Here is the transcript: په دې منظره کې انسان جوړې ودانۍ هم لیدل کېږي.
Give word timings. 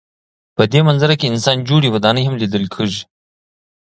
په 0.55 0.63
دې 0.71 0.79
منظره 0.87 1.15
کې 1.19 1.27
انسان 1.31 1.57
جوړې 1.69 1.89
ودانۍ 1.91 2.23
هم 2.25 2.35
لیدل 2.41 2.65
کېږي. 2.73 3.01